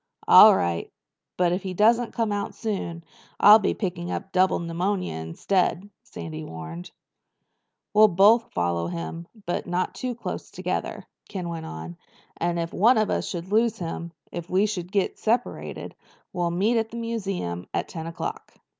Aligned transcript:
"All 0.27 0.55
right. 0.55 0.91
But 1.37 1.51
if 1.51 1.61
he 1.61 1.75
doesn't 1.75 2.15
come 2.15 2.31
out 2.31 2.55
soon 2.55 3.03
I'll 3.39 3.59
be 3.59 3.75
picking 3.75 4.09
up 4.09 4.31
double 4.31 4.57
pneumonia 4.57 5.13
instead," 5.13 5.87
Sandy 6.01 6.43
warned. 6.43 6.89
"We'll 7.93 8.07
both 8.07 8.51
follow 8.51 8.87
him, 8.87 9.27
but 9.45 9.67
not 9.67 9.93
too 9.93 10.15
close 10.15 10.49
together," 10.49 11.05
Ken 11.29 11.49
went 11.49 11.67
on. 11.67 11.97
"And 12.37 12.57
if 12.57 12.73
one 12.73 12.97
of 12.97 13.11
us 13.11 13.27
should 13.27 13.51
lose 13.51 13.77
him—if 13.77 14.49
we 14.49 14.65
should 14.65 14.91
get 14.91 15.19
separated—we'll 15.19 16.49
meet 16.49 16.79
at 16.79 16.89
the 16.89 16.97
museum 16.97 17.67
at 17.71 17.87
ten 17.87 18.07
o'clock." 18.07 18.55